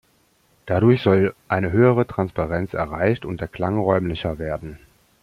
Dadurch 0.65 1.03
soll 1.03 1.35
eine 1.47 1.71
höhere 1.71 2.07
Transparenz 2.07 2.73
erreicht 2.73 3.23
und 3.23 3.39
der 3.39 3.47
Klang 3.47 3.77
räumlicher 3.77 4.39
werden. 4.39 4.79